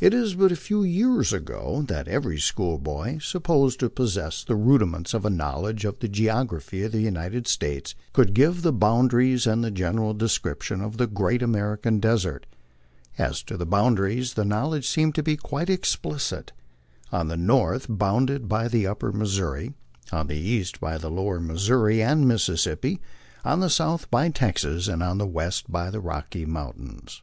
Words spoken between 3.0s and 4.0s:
supposed to